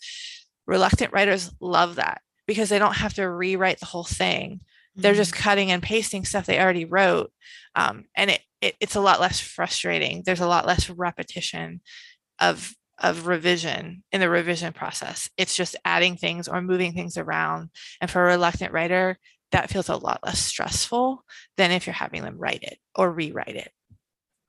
Reluctant 0.68 1.12
writers 1.12 1.52
love 1.60 1.96
that 1.96 2.22
because 2.48 2.70
they 2.70 2.80
don't 2.80 2.96
have 2.96 3.16
to 3.16 3.30
rewrite 3.30 3.82
the 3.82 3.86
whole 3.88 4.06
thing 4.06 4.62
they're 4.96 5.14
just 5.14 5.34
cutting 5.34 5.72
and 5.72 5.82
pasting 5.82 6.26
stuff 6.26 6.46
they 6.46 6.60
already 6.60 6.86
wrote 6.86 7.32
um, 7.76 8.06
and 8.16 8.32
it, 8.32 8.42
it 8.62 8.76
it's 8.80 8.96
a 8.96 9.02
lot 9.02 9.20
less 9.20 9.40
frustrating. 9.40 10.24
There's 10.26 10.40
a 10.40 10.48
lot 10.48 10.66
less 10.66 10.90
repetition 10.90 11.82
of 12.40 12.74
of 13.00 13.26
revision 13.28 14.04
in 14.12 14.22
the 14.22 14.30
revision 14.30 14.74
process. 14.74 15.30
It's 15.38 15.56
just 15.56 15.76
adding 15.86 16.18
things 16.18 16.48
or 16.48 16.62
moving 16.62 16.94
things 16.94 17.18
around 17.18 17.70
and 18.00 18.12
for 18.12 18.24
a 18.24 18.32
reluctant 18.32 18.74
writer 18.74 19.18
that 19.52 19.72
feels 19.72 19.90
a 19.90 19.96
lot 19.96 20.20
less 20.24 20.40
stressful 20.40 21.24
than 21.58 21.72
if 21.72 21.88
you're 21.88 21.94
having 21.94 22.22
them 22.24 22.38
write 22.38 22.64
it 22.64 22.78
or 22.96 23.12
rewrite 23.12 23.56
it. 23.56 23.72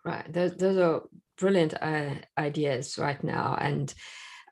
Right 0.04 0.30
those, 0.32 0.56
those 0.56 0.76
are 0.78 1.02
brilliant 1.38 1.74
uh, 1.80 2.14
ideas 2.36 2.98
right 2.98 3.22
now 3.24 3.56
and 3.58 3.92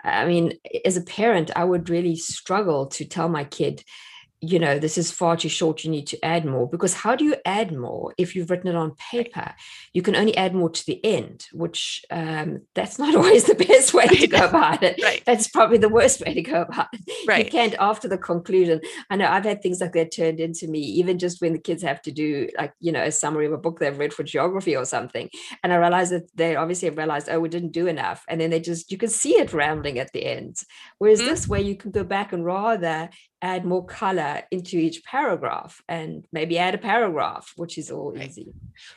i 0.02 0.24
mean 0.24 0.54
as 0.84 0.96
a 0.96 1.02
parent 1.02 1.50
i 1.54 1.62
would 1.62 1.90
really 1.90 2.16
struggle 2.16 2.86
to 2.86 3.04
tell 3.04 3.28
my 3.28 3.44
kid 3.44 3.84
you 4.42 4.58
know, 4.58 4.78
this 4.78 4.96
is 4.96 5.10
far 5.10 5.36
too 5.36 5.50
short, 5.50 5.84
you 5.84 5.90
need 5.90 6.06
to 6.06 6.24
add 6.24 6.46
more. 6.46 6.68
Because 6.68 6.94
how 6.94 7.14
do 7.14 7.24
you 7.24 7.36
add 7.44 7.72
more 7.72 8.14
if 8.16 8.34
you've 8.34 8.50
written 8.50 8.68
it 8.68 8.74
on 8.74 8.94
paper? 9.10 9.54
You 9.92 10.00
can 10.00 10.16
only 10.16 10.34
add 10.36 10.54
more 10.54 10.70
to 10.70 10.86
the 10.86 11.04
end, 11.04 11.46
which 11.52 12.02
um, 12.10 12.62
that's 12.74 12.98
not 12.98 13.14
always 13.16 13.44
the 13.44 13.54
best 13.54 13.92
way 13.92 14.06
to 14.06 14.26
go 14.26 14.44
about 14.48 14.82
it. 14.82 15.00
Right. 15.02 15.22
That's 15.26 15.48
probably 15.48 15.78
the 15.78 15.90
worst 15.90 16.22
way 16.24 16.32
to 16.32 16.42
go 16.42 16.62
about 16.62 16.88
it. 16.92 17.28
Right. 17.28 17.44
You 17.44 17.50
can't 17.50 17.74
after 17.78 18.08
the 18.08 18.16
conclusion. 18.16 18.80
I 19.10 19.16
know 19.16 19.26
I've 19.26 19.44
had 19.44 19.62
things 19.62 19.80
like 19.80 19.92
that 19.92 20.14
turned 20.14 20.40
into 20.40 20.68
me, 20.68 20.78
even 20.80 21.18
just 21.18 21.42
when 21.42 21.52
the 21.52 21.58
kids 21.58 21.82
have 21.82 22.00
to 22.02 22.12
do 22.12 22.48
like, 22.56 22.72
you 22.80 22.92
know, 22.92 23.02
a 23.02 23.12
summary 23.12 23.46
of 23.46 23.52
a 23.52 23.58
book 23.58 23.78
they've 23.78 23.98
read 23.98 24.14
for 24.14 24.22
geography 24.22 24.74
or 24.74 24.86
something. 24.86 25.28
And 25.62 25.72
I 25.72 25.76
realized 25.76 26.12
that 26.12 26.34
they 26.34 26.56
obviously 26.56 26.88
have 26.88 26.96
realized, 26.96 27.28
oh, 27.28 27.40
we 27.40 27.50
didn't 27.50 27.72
do 27.72 27.86
enough. 27.88 28.24
And 28.26 28.40
then 28.40 28.50
they 28.50 28.60
just, 28.60 28.90
you 28.90 28.96
can 28.96 29.10
see 29.10 29.34
it 29.34 29.52
rambling 29.52 29.98
at 29.98 30.12
the 30.12 30.24
end. 30.24 30.56
Whereas 30.98 31.20
mm-hmm. 31.20 31.28
this 31.28 31.46
way 31.46 31.60
you 31.60 31.76
can 31.76 31.90
go 31.90 32.04
back 32.04 32.32
and 32.32 32.44
rather 32.44 33.10
add 33.42 33.64
more 33.64 33.84
color 33.84 34.42
into 34.50 34.76
each 34.76 35.02
paragraph 35.04 35.80
and 35.88 36.26
maybe 36.32 36.58
add 36.58 36.74
a 36.74 36.78
paragraph, 36.78 37.52
which 37.56 37.78
is 37.78 37.90
all 37.90 38.12
right. 38.12 38.28
easy. 38.28 38.52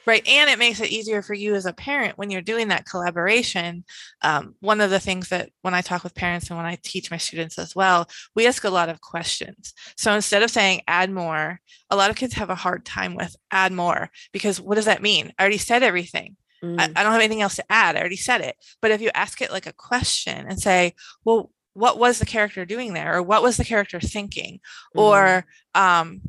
Right. 0.05 0.27
And 0.27 0.49
it 0.49 0.59
makes 0.59 0.81
it 0.81 0.91
easier 0.91 1.21
for 1.21 1.33
you 1.33 1.55
as 1.55 1.65
a 1.65 1.73
parent 1.73 2.17
when 2.17 2.29
you're 2.29 2.41
doing 2.41 2.67
that 2.67 2.85
collaboration. 2.85 3.85
Um, 4.21 4.55
one 4.59 4.81
of 4.81 4.89
the 4.89 4.99
things 4.99 5.29
that 5.29 5.49
when 5.61 5.73
I 5.73 5.81
talk 5.81 6.03
with 6.03 6.15
parents 6.15 6.49
and 6.49 6.57
when 6.57 6.65
I 6.65 6.77
teach 6.81 7.09
my 7.09 7.17
students 7.17 7.57
as 7.57 7.75
well, 7.75 8.07
we 8.35 8.45
ask 8.45 8.63
a 8.63 8.69
lot 8.69 8.89
of 8.89 9.01
questions. 9.01 9.73
So 9.95 10.13
instead 10.13 10.43
of 10.43 10.51
saying 10.51 10.81
add 10.87 11.09
more, 11.09 11.59
a 11.89 11.95
lot 11.95 12.09
of 12.09 12.15
kids 12.15 12.33
have 12.33 12.49
a 12.49 12.55
hard 12.55 12.85
time 12.85 13.15
with 13.15 13.35
add 13.51 13.71
more 13.71 14.09
because 14.31 14.59
what 14.59 14.75
does 14.75 14.85
that 14.85 15.01
mean? 15.01 15.31
I 15.37 15.43
already 15.43 15.57
said 15.57 15.83
everything. 15.83 16.35
Mm. 16.63 16.79
I, 16.79 16.85
I 16.85 17.03
don't 17.03 17.11
have 17.11 17.21
anything 17.21 17.41
else 17.41 17.55
to 17.57 17.65
add. 17.69 17.95
I 17.95 17.99
already 17.99 18.15
said 18.15 18.41
it. 18.41 18.55
But 18.81 18.91
if 18.91 19.01
you 19.01 19.11
ask 19.13 19.41
it 19.41 19.51
like 19.51 19.67
a 19.67 19.73
question 19.73 20.45
and 20.47 20.59
say, 20.59 20.95
well, 21.25 21.51
what 21.73 21.97
was 21.97 22.19
the 22.19 22.25
character 22.25 22.65
doing 22.65 22.93
there 22.93 23.15
or 23.15 23.23
what 23.23 23.43
was 23.43 23.57
the 23.57 23.65
character 23.65 23.99
thinking 23.99 24.55
mm-hmm. 24.95 24.99
or 24.99 25.45
um, 25.75 26.21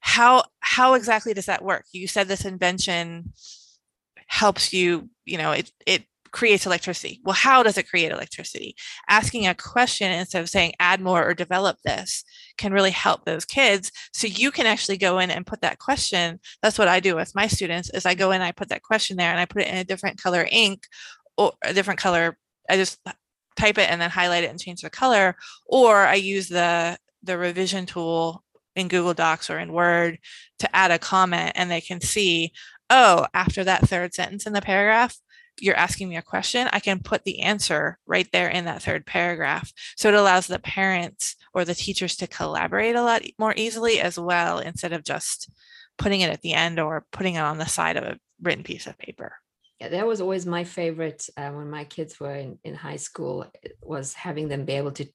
how 0.00 0.44
how 0.60 0.94
exactly 0.94 1.34
does 1.34 1.46
that 1.46 1.64
work? 1.64 1.84
You 1.92 2.06
said 2.06 2.28
this 2.28 2.44
invention 2.44 3.32
helps 4.28 4.72
you 4.72 5.10
you 5.24 5.38
know 5.38 5.52
it 5.52 5.70
it 5.86 6.04
creates 6.32 6.66
electricity. 6.66 7.20
Well 7.24 7.34
how 7.34 7.62
does 7.62 7.78
it 7.78 7.88
create 7.88 8.12
electricity? 8.12 8.76
Asking 9.08 9.46
a 9.46 9.54
question 9.54 10.10
instead 10.12 10.42
of 10.42 10.48
saying 10.48 10.74
add 10.80 11.00
more 11.00 11.26
or 11.26 11.34
develop 11.34 11.78
this 11.84 12.24
can 12.58 12.72
really 12.72 12.90
help 12.90 13.24
those 13.24 13.44
kids. 13.44 13.90
So 14.12 14.26
you 14.26 14.50
can 14.50 14.66
actually 14.66 14.98
go 14.98 15.18
in 15.18 15.30
and 15.30 15.46
put 15.46 15.60
that 15.62 15.78
question 15.78 16.40
that's 16.62 16.78
what 16.78 16.88
i 16.88 17.00
do 17.00 17.16
with 17.16 17.34
my 17.34 17.46
students 17.46 17.90
is 17.90 18.06
i 18.06 18.14
go 18.14 18.30
in 18.30 18.42
i 18.42 18.52
put 18.52 18.68
that 18.68 18.82
question 18.82 19.16
there 19.16 19.30
and 19.30 19.40
i 19.40 19.44
put 19.44 19.62
it 19.62 19.68
in 19.68 19.76
a 19.76 19.84
different 19.84 20.20
color 20.22 20.46
ink 20.50 20.86
or 21.36 21.52
a 21.62 21.72
different 21.72 22.00
color 22.00 22.36
i 22.68 22.76
just 22.76 22.98
type 23.56 23.78
it 23.78 23.90
and 23.90 24.00
then 24.00 24.10
highlight 24.10 24.44
it 24.44 24.50
and 24.50 24.60
change 24.60 24.82
the 24.82 24.90
color 24.90 25.36
or 25.66 25.96
i 25.96 26.14
use 26.14 26.48
the 26.48 26.96
the 27.22 27.36
revision 27.36 27.86
tool 27.86 28.44
in 28.74 28.88
google 28.88 29.14
docs 29.14 29.50
or 29.50 29.58
in 29.58 29.72
word 29.72 30.18
to 30.58 30.76
add 30.76 30.90
a 30.90 30.98
comment 30.98 31.52
and 31.54 31.70
they 31.70 31.80
can 31.80 32.00
see 32.00 32.52
oh 32.90 33.26
after 33.34 33.64
that 33.64 33.88
third 33.88 34.14
sentence 34.14 34.46
in 34.46 34.52
the 34.52 34.60
paragraph 34.60 35.16
you're 35.58 35.76
asking 35.76 36.08
me 36.08 36.16
a 36.16 36.22
question 36.22 36.68
i 36.72 36.80
can 36.80 37.00
put 37.00 37.24
the 37.24 37.40
answer 37.40 37.98
right 38.06 38.28
there 38.32 38.48
in 38.48 38.66
that 38.66 38.82
third 38.82 39.06
paragraph. 39.06 39.72
So 39.96 40.08
it 40.08 40.14
allows 40.14 40.46
the 40.46 40.58
parents 40.58 41.36
or 41.54 41.64
the 41.64 41.74
teachers 41.74 42.16
to 42.16 42.26
collaborate 42.26 42.94
a 42.94 43.02
lot 43.02 43.22
more 43.38 43.54
easily 43.56 44.00
as 44.00 44.18
well 44.18 44.58
instead 44.58 44.92
of 44.92 45.02
just 45.02 45.50
putting 45.98 46.20
it 46.20 46.30
at 46.30 46.42
the 46.42 46.52
end 46.52 46.78
or 46.78 47.06
putting 47.10 47.34
it 47.34 47.40
on 47.40 47.58
the 47.58 47.66
side 47.66 47.96
of 47.96 48.04
a 48.04 48.18
written 48.42 48.64
piece 48.64 48.86
of 48.86 48.98
paper 48.98 49.36
yeah, 49.80 49.88
that 49.90 50.06
was 50.06 50.22
always 50.22 50.46
my 50.46 50.64
favorite 50.64 51.28
uh, 51.36 51.50
when 51.50 51.68
my 51.68 51.84
kids 51.84 52.18
were 52.18 52.34
in, 52.34 52.58
in 52.64 52.74
high 52.74 52.96
school 52.96 53.44
was 53.82 54.14
having 54.14 54.48
them 54.48 54.64
be 54.64 54.72
able 54.72 54.92
to 54.92 55.06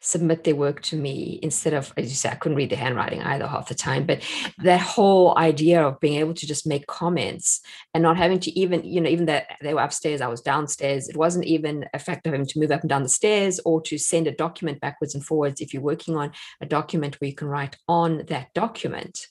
submit 0.00 0.44
their 0.44 0.54
work 0.54 0.80
to 0.80 0.96
me 0.96 1.40
instead 1.42 1.74
of 1.74 1.92
as 1.96 2.08
you 2.08 2.14
say 2.14 2.28
i 2.30 2.36
couldn't 2.36 2.56
read 2.56 2.70
the 2.70 2.76
handwriting 2.76 3.20
either 3.22 3.48
half 3.48 3.68
the 3.68 3.74
time 3.74 4.06
but 4.06 4.22
that 4.62 4.80
whole 4.80 5.36
idea 5.36 5.84
of 5.84 5.98
being 5.98 6.20
able 6.20 6.32
to 6.32 6.46
just 6.46 6.68
make 6.68 6.86
comments 6.86 7.60
and 7.92 8.02
not 8.02 8.16
having 8.16 8.38
to 8.38 8.56
even 8.58 8.84
you 8.84 9.00
know 9.00 9.10
even 9.10 9.26
that 9.26 9.56
they 9.60 9.74
were 9.74 9.82
upstairs 9.82 10.20
i 10.20 10.28
was 10.28 10.40
downstairs 10.40 11.08
it 11.08 11.16
wasn't 11.16 11.44
even 11.44 11.84
a 11.92 11.96
effective 11.96 12.32
having 12.32 12.46
to 12.46 12.60
move 12.60 12.70
up 12.70 12.82
and 12.82 12.88
down 12.88 13.02
the 13.02 13.08
stairs 13.08 13.58
or 13.64 13.82
to 13.82 13.98
send 13.98 14.28
a 14.28 14.32
document 14.32 14.80
backwards 14.80 15.14
and 15.14 15.26
forwards 15.26 15.60
if 15.60 15.74
you're 15.74 15.82
working 15.82 16.16
on 16.16 16.30
a 16.60 16.66
document 16.66 17.20
where 17.20 17.28
you 17.28 17.34
can 17.34 17.48
write 17.48 17.76
on 17.88 18.24
that 18.28 18.54
document 18.54 19.26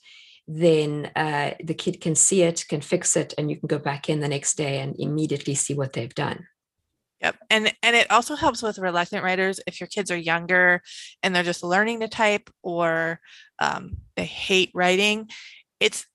then 0.48 1.10
uh, 1.16 1.52
the 1.62 1.74
kid 1.74 2.00
can 2.00 2.14
see 2.14 2.42
it, 2.42 2.64
can 2.68 2.80
fix 2.80 3.16
it, 3.16 3.34
and 3.36 3.50
you 3.50 3.56
can 3.56 3.66
go 3.66 3.78
back 3.78 4.08
in 4.08 4.20
the 4.20 4.28
next 4.28 4.56
day 4.56 4.80
and 4.80 4.94
immediately 4.98 5.54
see 5.54 5.74
what 5.74 5.92
they've 5.92 6.14
done. 6.14 6.46
Yep. 7.20 7.36
And 7.50 7.74
and 7.82 7.96
it 7.96 8.10
also 8.10 8.36
helps 8.36 8.62
with 8.62 8.78
reluctant 8.78 9.24
writers 9.24 9.58
if 9.66 9.80
your 9.80 9.86
kids 9.86 10.10
are 10.10 10.16
younger 10.16 10.82
and 11.22 11.34
they're 11.34 11.42
just 11.42 11.64
learning 11.64 12.00
to 12.00 12.08
type 12.08 12.50
or 12.62 13.20
um, 13.58 13.96
they 14.16 14.26
hate 14.26 14.70
writing. 14.74 15.28
It's 15.80 16.06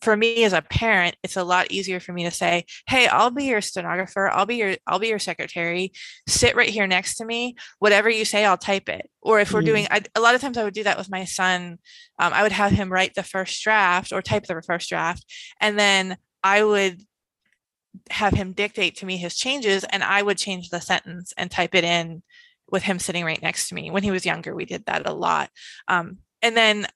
for 0.00 0.16
me 0.16 0.44
as 0.44 0.52
a 0.52 0.62
parent 0.62 1.14
it's 1.22 1.36
a 1.36 1.44
lot 1.44 1.70
easier 1.70 2.00
for 2.00 2.12
me 2.12 2.24
to 2.24 2.30
say 2.30 2.64
hey 2.86 3.06
i'll 3.06 3.30
be 3.30 3.44
your 3.44 3.60
stenographer 3.60 4.30
i'll 4.30 4.46
be 4.46 4.56
your 4.56 4.74
i'll 4.86 4.98
be 4.98 5.08
your 5.08 5.18
secretary 5.18 5.92
sit 6.26 6.56
right 6.56 6.70
here 6.70 6.86
next 6.86 7.16
to 7.16 7.24
me 7.24 7.54
whatever 7.78 8.08
you 8.08 8.24
say 8.24 8.44
i'll 8.44 8.56
type 8.56 8.88
it. 8.88 9.10
Or 9.20 9.40
if 9.40 9.52
we're 9.52 9.60
mm-hmm. 9.60 9.66
doing 9.66 9.86
I, 9.90 10.02
a 10.14 10.20
lot 10.20 10.34
of 10.34 10.40
times 10.40 10.56
i 10.56 10.64
would 10.64 10.74
do 10.74 10.84
that 10.84 10.96
with 10.96 11.10
my 11.10 11.24
son 11.24 11.78
um, 12.18 12.32
i 12.32 12.42
would 12.42 12.52
have 12.52 12.72
him 12.72 12.90
write 12.90 13.14
the 13.14 13.22
first 13.22 13.62
draft 13.62 14.12
or 14.12 14.22
type 14.22 14.44
the 14.44 14.62
first 14.62 14.88
draft 14.88 15.24
and 15.60 15.78
then 15.78 16.16
i 16.42 16.64
would 16.64 17.02
have 18.10 18.32
him 18.32 18.52
dictate 18.52 18.96
to 18.96 19.06
me 19.06 19.18
his 19.18 19.36
changes 19.36 19.84
and 19.84 20.02
i 20.02 20.22
would 20.22 20.38
change 20.38 20.70
the 20.70 20.80
sentence 20.80 21.34
and 21.36 21.50
type 21.50 21.74
it 21.74 21.84
in 21.84 22.22
with 22.70 22.82
him 22.82 22.98
sitting 22.98 23.24
right 23.24 23.42
next 23.42 23.68
to 23.68 23.74
me. 23.74 23.90
When 23.90 24.02
he 24.02 24.10
was 24.10 24.26
younger 24.26 24.54
we 24.54 24.64
did 24.64 24.84
that 24.86 25.06
a 25.06 25.12
lot. 25.12 25.50
Um, 25.86 26.18
and 26.42 26.56
then 26.56 26.86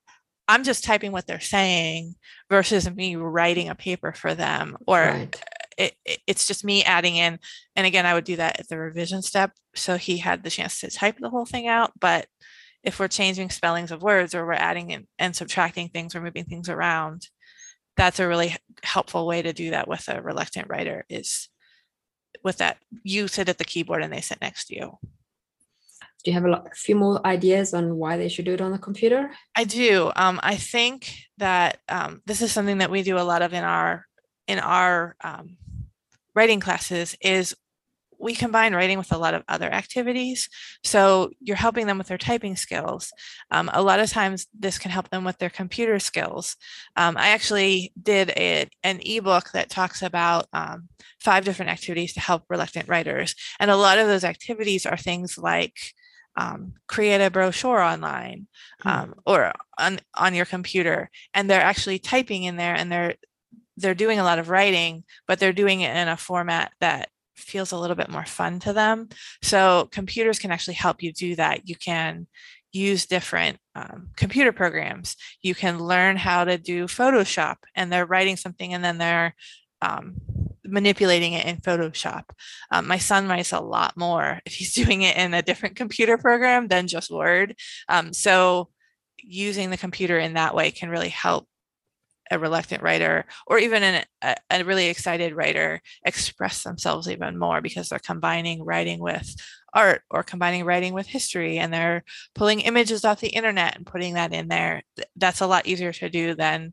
I'm 0.49 0.65
just 0.65 0.85
typing 0.85 1.13
what 1.13 1.27
they're 1.27 1.41
saying 1.41 2.15
versus 2.51 2.91
me 2.91 3.17
writing 3.17 3.69
a 3.69 3.75
paper 3.75 4.13
for 4.13 4.35
them 4.35 4.77
or 4.87 4.99
right. 4.99 5.43
Eh, 5.79 5.87
it, 5.87 5.95
it, 6.05 6.21
it's 6.27 6.47
just 6.47 6.65
me 6.65 6.85
adding 6.85 7.17
in 7.17 7.39
and 7.77 7.87
again 7.87 8.05
I 8.05 8.13
would 8.13 8.25
do 8.25 8.37
that 8.37 8.61
at 8.61 8.69
the 8.69 8.77
revision 8.77 9.23
step 9.23 9.53
so 9.75 9.97
he 9.97 10.19
had 10.19 10.43
the 10.43 10.51
chance 10.51 10.81
to 10.81 10.91
type 10.91 11.17
the 11.19 11.31
whole 11.31 11.47
thing 11.47 11.67
out 11.67 11.93
but 11.99 12.27
if 12.85 13.01
we're 13.01 13.09
changing 13.09 13.49
spellings 13.49 13.91
of 13.91 14.03
words 14.03 14.35
or 14.35 14.45
we're 14.45 14.53
adding 14.53 14.91
in 14.91 15.07
and 15.19 15.35
subtracting 15.35 15.89
things 15.89 16.15
or 16.15 16.21
moving 16.21 16.45
things 16.45 16.69
around 16.69 17.29
that's 17.97 18.21
a 18.21 18.29
really 18.29 18.55
helpful 18.83 19.27
way 19.27 19.41
to 19.41 19.53
do 19.53 19.71
that 19.71 19.89
with 19.89 20.09
a 20.09 20.21
reluctant 20.21 20.69
writer 20.69 21.05
is 21.09 21.49
with 22.45 22.59
that 22.59 22.79
you 23.03 23.29
sit 23.29 23.49
at 23.49 23.59
the 23.59 23.65
keyboard 23.65 24.03
and 24.03 24.13
they 24.13 24.21
sit 24.21 24.41
next 24.41 24.67
to 24.67 24.77
you 24.77 24.99
do 26.25 26.31
you 26.31 26.35
have 26.35 26.45
a, 26.45 26.49
lot, 26.49 26.67
a 26.71 26.75
few 26.75 26.95
more 26.95 27.25
ideas 27.27 27.75
on 27.75 27.97
why 27.97 28.17
they 28.17 28.29
should 28.29 28.45
do 28.45 28.55
it 28.55 28.61
on 28.61 28.73
the 28.73 28.79
computer? 28.79 29.31
I 29.57 29.65
do. 29.65 30.13
Um, 30.15 30.39
I 30.43 30.57
think 30.57 31.15
that 31.39 31.81
um, 31.89 32.23
this 32.27 32.43
is 32.43 32.53
something 32.53 32.79
that 32.79 32.91
we 32.91 33.03
do 33.03 33.19
a 33.19 33.21
lot 33.21 33.43
of 33.43 33.53
in 33.53 33.65
our 33.65 34.07
in 34.47 34.59
our 34.59 35.17
um, 35.23 35.57
writing 36.35 36.61
classes. 36.61 37.17
Is 37.21 37.55
we 38.23 38.35
combine 38.37 38.73
writing 38.73 38.99
with 38.99 39.13
a 39.13 39.19
lot 39.19 39.35
of 39.35 39.43
other 39.49 39.71
activities. 39.71 40.49
So 40.85 41.33
you're 41.41 41.57
helping 41.57 41.89
them 41.89 41.99
with 41.99 42.07
their 42.07 42.19
typing 42.19 42.55
skills. 42.55 43.13
Um, 43.51 43.69
a 43.73 43.83
lot 43.83 43.99
of 43.99 44.09
times, 44.11 44.47
this 44.57 44.79
can 44.79 44.93
help 44.93 45.11
them 45.11 45.25
with 45.25 45.39
their 45.39 45.51
computer 45.51 45.99
skills. 45.99 46.57
Um, 46.97 47.17
I 47.17 47.31
actually 47.31 47.93
did 48.01 48.31
a, 48.31 48.69
an 48.85 49.01
ebook 49.05 49.51
that 49.53 49.71
talks 49.71 50.03
about 50.03 50.47
um, 50.53 50.89
five 51.19 51.45
different 51.45 51.73
activities 51.73 52.13
to 52.15 52.21
help 52.21 52.45
reluctant 52.49 52.89
writers. 52.89 53.35
And 53.59 53.73
a 53.73 53.77
lot 53.77 53.99
of 53.99 54.07
those 54.07 54.25
activities 54.25 54.87
are 54.87 54.97
things 54.97 55.37
like 55.37 55.75
um, 56.37 56.75
create 56.87 57.25
a 57.25 57.31
brochure 57.31 57.81
online 57.81 58.47
hmm. 58.81 58.89
um, 58.89 59.15
or 59.27 59.53
on, 59.79 60.01
on 60.15 60.35
your 60.35 60.47
computer 60.47 61.11
and 61.35 61.49
they're 61.49 61.61
actually 61.61 61.99
typing 61.99 62.45
in 62.45 62.57
there 62.57 62.75
and 62.75 62.91
they're 62.91 63.15
they're 63.79 63.95
doing 63.95 64.19
a 64.19 64.25
lot 64.25 64.39
of 64.39 64.51
writing 64.51 65.03
but 65.27 65.39
they're 65.39 65.53
doing 65.53 65.81
it 65.81 65.97
in 65.97 66.09
a 66.09 66.17
format 66.17 66.73
that 66.81 67.09
feels 67.43 67.73
a 67.73 67.79
little 67.79 67.97
bit 67.97 68.09
more 68.09 68.25
fun 68.25 68.59
to 68.61 68.73
them. 68.73 69.09
So 69.43 69.89
computers 69.93 70.39
can 70.39 70.51
actually 70.51 70.75
help 70.75 71.03
you 71.03 71.13
do 71.13 71.37
that. 71.37 71.69
You 71.69 71.77
can 71.77 72.27
use 72.73 73.07
different 73.07 73.59
um, 73.75 74.11
computer 74.17 74.53
programs. 74.53 75.17
You 75.43 75.55
can 75.55 75.79
learn 75.79 76.17
how 76.17 76.45
to 76.45 76.57
do 76.57 76.87
photoshop 76.87 77.57
and 77.75 77.93
they're 77.93 78.07
writing 78.07 78.37
something 78.37 78.73
and 78.73 78.83
then 78.83 78.99
they're 78.99 79.35
um, 79.83 80.15
manipulating 80.65 81.33
it 81.33 81.47
in 81.47 81.57
Photoshop. 81.57 82.25
Um, 82.71 82.87
my 82.87 82.99
son 82.99 83.29
writes 83.29 83.53
a 83.53 83.61
lot 83.61 83.97
more 83.97 84.41
if 84.47 84.55
he's 84.55 84.75
doing 84.75 85.03
it 85.03 85.17
in 85.17 85.35
a 85.35 85.43
different 85.43 85.77
computer 85.77 86.19
program 86.19 86.69
than 86.69 86.89
just 86.89 87.11
Word. 87.11 87.57
Um, 87.89 88.13
so 88.13 88.71
using 89.19 89.71
the 89.71 89.77
computer 89.77 90.19
in 90.19 90.35
that 90.35 90.55
way 90.55 90.71
can 90.71 90.91
really 90.91 91.09
help 91.09 91.47
a 92.31 92.39
reluctant 92.39 92.83
writer 92.83 93.27
or 93.47 93.59
even 93.59 93.83
an, 93.83 94.05
a, 94.23 94.37
a, 94.51 94.65
really 94.65 94.87
excited 94.87 95.35
writer 95.35 95.81
express 96.05 96.63
themselves 96.63 97.09
even 97.09 97.39
more 97.39 97.61
because 97.61 97.89
they're 97.89 97.99
combining 97.99 98.65
writing 98.65 99.01
with 99.01 99.37
art 99.75 100.03
or 100.11 100.23
combining 100.23 100.65
writing 100.65 100.95
with 100.95 101.07
history 101.07 101.59
and 101.59 101.73
they're 101.73 102.03
pulling 102.35 102.61
images 102.61 103.05
off 103.05 103.21
the 103.21 103.29
internet 103.29 103.77
and 103.77 103.87
putting 103.87 104.15
that 104.15 104.33
in 104.33 104.49
there 104.49 104.83
that's 105.17 105.43
a 105.43 105.47
lot 105.47 105.67
easier 105.67 105.93
to 105.93 106.09
do 106.09 106.35
than 106.35 106.73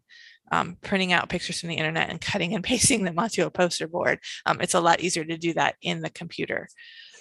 um, 0.52 0.78
printing 0.82 1.14
out 1.14 1.30
pictures 1.30 1.60
from 1.60 1.70
the 1.70 1.76
internet 1.76 2.10
and 2.10 2.22
cutting 2.22 2.54
and 2.54 2.64
pasting 2.72 3.04
them 3.04 3.20
onto 3.20 3.46
a 3.46 3.52
poster 3.52 3.88
board. 3.88 4.20
Um, 4.46 4.62
it's 4.62 4.74
a 4.74 4.82
lot 4.82 5.02
easier 5.02 5.26
to 5.26 5.38
do 5.38 5.54
that 5.54 5.76
in 5.82 6.02
the 6.02 6.10
computer. 6.10 6.68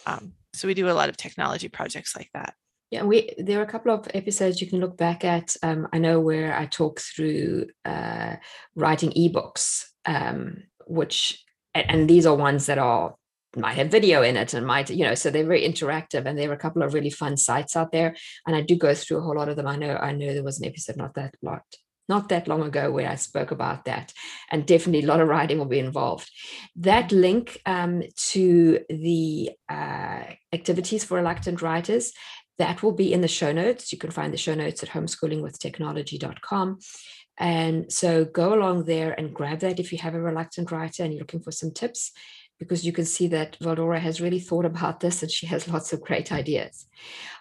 Um, 0.06 0.32
so 0.52 0.66
we 0.68 0.74
do 0.74 0.88
a 0.88 0.92
lot 0.92 1.08
of 1.08 1.16
technology 1.16 1.68
projects 1.68 2.16
like 2.16 2.30
that. 2.34 2.54
Yeah, 2.90 3.02
we 3.02 3.34
there 3.36 3.60
are 3.60 3.64
a 3.64 3.70
couple 3.70 3.92
of 3.92 4.08
episodes 4.14 4.62
you 4.62 4.66
can 4.66 4.80
look 4.80 4.96
back 4.96 5.22
at. 5.22 5.54
Um, 5.62 5.88
I 5.92 5.98
know 5.98 6.20
where 6.20 6.56
I 6.56 6.64
talk 6.64 7.00
through 7.00 7.66
uh, 7.84 8.36
writing 8.74 9.10
ebooks, 9.10 9.84
um, 10.06 10.62
which 10.86 11.44
and, 11.74 11.90
and 11.90 12.10
these 12.10 12.24
are 12.24 12.34
ones 12.34 12.66
that 12.66 12.78
are 12.78 13.14
might 13.56 13.74
have 13.74 13.90
video 13.90 14.22
in 14.22 14.36
it 14.36 14.54
and 14.54 14.66
might 14.66 14.90
you 14.90 15.04
know 15.04 15.14
so 15.14 15.30
they're 15.30 15.44
very 15.44 15.62
interactive 15.62 16.26
and 16.26 16.38
there 16.38 16.50
are 16.50 16.54
a 16.54 16.58
couple 16.58 16.82
of 16.82 16.94
really 16.94 17.10
fun 17.10 17.36
sites 17.36 17.76
out 17.76 17.92
there. 17.92 18.16
And 18.46 18.56
i 18.56 18.62
do 18.62 18.76
go 18.76 18.94
through 18.94 19.18
a 19.18 19.20
whole 19.20 19.36
lot 19.36 19.50
of 19.50 19.56
them. 19.56 19.66
I 19.66 19.76
know 19.76 19.96
i 19.96 20.12
know 20.12 20.32
there 20.32 20.42
was 20.42 20.58
an 20.58 20.66
episode 20.66 20.96
not 20.96 21.14
that 21.14 21.34
lot 21.42 21.64
not 22.08 22.28
that 22.28 22.48
long 22.48 22.62
ago 22.62 22.90
where 22.90 23.08
I 23.08 23.16
spoke 23.16 23.50
about 23.50 23.84
that. 23.84 24.12
And 24.50 24.66
definitely 24.66 25.04
a 25.04 25.08
lot 25.08 25.20
of 25.20 25.28
writing 25.28 25.58
will 25.58 25.66
be 25.66 25.78
involved. 25.78 26.30
That 26.76 27.12
link 27.12 27.60
um, 27.66 28.02
to 28.30 28.80
the 28.88 29.50
uh, 29.68 30.24
activities 30.52 31.04
for 31.04 31.16
reluctant 31.16 31.62
writers 31.62 32.12
that 32.58 32.82
will 32.82 32.92
be 32.92 33.12
in 33.12 33.20
the 33.20 33.28
show 33.28 33.52
notes. 33.52 33.92
You 33.92 33.98
can 33.98 34.10
find 34.10 34.32
the 34.32 34.38
show 34.38 34.54
notes 34.54 34.82
at 34.82 34.90
homeschoolingwithtechnology.com. 34.90 36.78
And 37.40 37.92
so 37.92 38.24
go 38.24 38.52
along 38.52 38.84
there 38.84 39.12
and 39.12 39.32
grab 39.32 39.60
that 39.60 39.78
if 39.78 39.92
you 39.92 39.98
have 39.98 40.14
a 40.14 40.20
reluctant 40.20 40.72
writer 40.72 41.04
and 41.04 41.12
you're 41.12 41.20
looking 41.20 41.40
for 41.40 41.52
some 41.52 41.70
tips, 41.70 42.10
because 42.58 42.84
you 42.84 42.92
can 42.92 43.04
see 43.04 43.28
that 43.28 43.58
Valdora 43.60 43.98
has 43.98 44.20
really 44.20 44.40
thought 44.40 44.64
about 44.64 45.00
this 45.00 45.22
and 45.22 45.30
she 45.30 45.46
has 45.46 45.68
lots 45.68 45.92
of 45.92 46.00
great 46.00 46.32
ideas. 46.32 46.86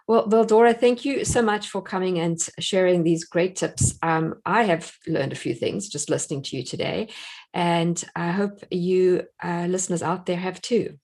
Well, 0.08 0.28
Valdora, 0.30 0.80
thank 0.80 1.04
you 1.04 1.26
so 1.26 1.42
much 1.42 1.70
for 1.70 1.82
coming 1.82 2.20
and 2.20 2.40
sharing 2.60 3.04
these 3.04 3.26
great 3.26 3.58
tips. 3.58 3.98
Um, 4.02 4.36
I 4.46 4.64
have 4.64 4.94
learned 5.06 5.34
a 5.34 5.38
few 5.38 5.54
things 5.54 5.90
just 5.90 6.10
listening 6.10 6.44
to 6.44 6.56
you 6.56 6.64
today, 6.64 7.10
and 7.54 8.02
I 8.16 8.32
hope 8.32 8.64
you 8.72 9.24
uh, 9.44 9.68
listeners 9.68 10.02
out 10.02 10.26
there 10.26 10.38
have 10.38 10.62
too. 10.62 10.98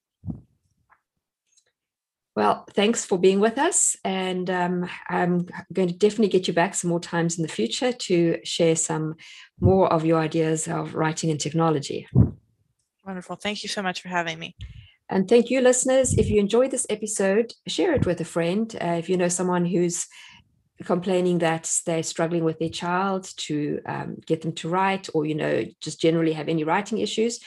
Well, 2.36 2.66
thanks 2.72 3.06
for 3.06 3.20
being 3.20 3.40
with 3.40 3.60
us. 3.60 3.96
And 4.04 4.50
um, 4.50 4.90
I'm 5.08 5.48
going 5.72 5.90
to 5.90 5.94
definitely 5.94 6.30
get 6.30 6.48
you 6.48 6.54
back 6.54 6.74
some 6.74 6.90
more 6.90 7.00
times 7.00 7.38
in 7.38 7.44
the 7.44 7.48
future 7.48 7.92
to 7.92 8.40
share 8.44 8.76
some 8.76 9.16
more 9.60 9.92
of 9.92 10.04
your 10.04 10.20
ideas 10.20 10.68
of 10.68 10.96
writing 10.96 11.30
and 11.30 11.40
technology. 11.40 12.08
Wonderful. 13.06 13.36
Thank 13.36 13.64
you 13.64 13.70
so 13.70 13.82
much 13.82 14.02
for 14.02 14.08
having 14.08 14.40
me. 14.40 14.56
And 15.10 15.28
thank 15.28 15.50
you, 15.50 15.62
listeners. 15.62 16.18
If 16.18 16.30
you 16.30 16.40
enjoyed 16.40 16.72
this 16.72 16.88
episode, 16.90 17.54
share 17.68 17.94
it 17.94 18.06
with 18.06 18.22
a 18.22 18.26
friend. 18.26 18.74
Uh, 18.82 18.96
if 19.00 19.10
you 19.10 19.18
know 19.18 19.28
someone 19.28 19.66
who's 19.66 20.08
complaining 20.84 21.40
that 21.40 21.72
they're 21.86 22.04
struggling 22.04 22.44
with 22.44 22.60
their 22.60 22.70
child 22.70 23.30
to 23.38 23.80
um, 23.86 24.18
get 24.26 24.42
them 24.42 24.52
to 24.54 24.68
write 24.68 25.08
or 25.14 25.26
you 25.26 25.36
know 25.36 25.64
just 25.80 26.02
generally 26.02 26.34
have 26.34 26.50
any 26.50 26.64
writing 26.64 26.98
issues 26.98 27.40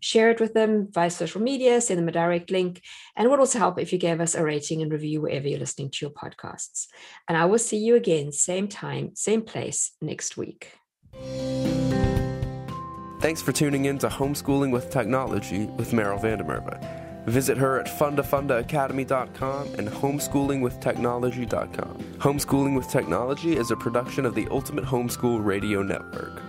share 0.00 0.30
it 0.30 0.38
with 0.38 0.54
them 0.54 0.88
via 0.92 1.10
social 1.10 1.40
media 1.40 1.80
send 1.80 1.98
them 1.98 2.08
a 2.08 2.12
direct 2.12 2.50
link 2.50 2.82
and 3.16 3.26
it 3.26 3.30
would 3.30 3.40
also 3.40 3.58
help 3.58 3.78
if 3.78 3.92
you 3.92 3.98
gave 3.98 4.20
us 4.20 4.34
a 4.34 4.44
rating 4.44 4.82
and 4.82 4.92
review 4.92 5.20
wherever 5.20 5.48
you're 5.48 5.58
listening 5.58 5.90
to 5.90 6.04
your 6.04 6.10
podcasts 6.10 6.86
and 7.26 7.38
i 7.38 7.44
will 7.44 7.58
see 7.58 7.78
you 7.78 7.96
again 7.96 8.30
same 8.30 8.68
time 8.68 9.10
same 9.14 9.42
place 9.42 9.92
next 10.02 10.36
week 10.36 10.72
thanks 13.24 13.40
for 13.40 13.52
tuning 13.52 13.86
in 13.86 13.96
to 13.96 14.06
homeschooling 14.06 14.70
with 14.70 14.90
technology 14.90 15.64
with 15.78 15.92
meryl 15.92 16.20
van 16.20 16.36
der 16.36 16.44
merwe 16.44 16.78
Visit 17.24 17.56
her 17.56 17.80
at 17.80 17.86
fundafundaacademy.com 17.86 19.74
and 19.78 19.88
homeschoolingwithtechnology.com. 19.88 22.04
Homeschooling 22.18 22.76
with 22.76 22.90
Technology 22.90 23.56
is 23.56 23.70
a 23.70 23.76
production 23.76 24.26
of 24.26 24.34
the 24.34 24.46
Ultimate 24.50 24.84
Homeschool 24.84 25.42
Radio 25.42 25.82
Network. 25.82 26.43